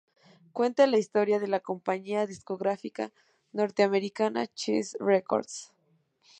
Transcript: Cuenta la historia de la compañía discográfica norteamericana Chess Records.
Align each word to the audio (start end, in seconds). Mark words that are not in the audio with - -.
Cuenta 0.51 0.87
la 0.87 0.97
historia 0.97 1.37
de 1.37 1.47
la 1.47 1.59
compañía 1.59 2.25
discográfica 2.25 3.11
norteamericana 3.51 4.47
Chess 4.47 4.97
Records. 4.99 5.73